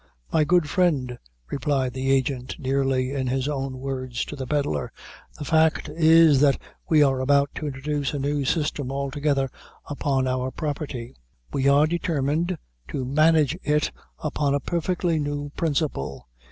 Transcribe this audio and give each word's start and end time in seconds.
"My 0.33 0.45
good 0.45 0.67
friend," 0.67 1.19
replied 1.51 1.93
the 1.93 2.09
agent, 2.11 2.55
nearly 2.57 3.11
in 3.11 3.27
his 3.27 3.47
own 3.47 3.77
words 3.77 4.25
to 4.25 4.35
the 4.35 4.47
Pedlar; 4.47 4.91
"the 5.37 5.45
fact 5.45 5.89
is, 5.89 6.41
that 6.41 6.59
we 6.89 7.03
are 7.03 7.19
about 7.19 7.51
to 7.53 7.67
introduce 7.67 8.11
a 8.11 8.17
new 8.17 8.43
system 8.43 8.91
altogether 8.91 9.51
upon 9.85 10.25
our 10.27 10.49
property. 10.49 11.13
We 11.53 11.67
are 11.67 11.85
determined 11.85 12.57
to 12.87 13.05
manage 13.05 13.55
it 13.61 13.91
upon 14.17 14.55
a 14.55 14.59
perfectly 14.59 15.19
new 15.19 15.51
principle. 15.55 16.27